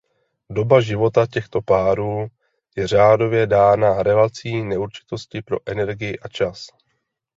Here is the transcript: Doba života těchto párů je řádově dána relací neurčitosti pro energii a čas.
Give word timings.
Doba 0.49 0.81
života 0.81 1.25
těchto 1.27 1.61
párů 1.61 2.27
je 2.75 2.87
řádově 2.87 3.47
dána 3.47 4.03
relací 4.03 4.63
neurčitosti 4.63 5.41
pro 5.41 5.57
energii 5.65 6.19
a 6.19 6.27
čas. 6.27 6.67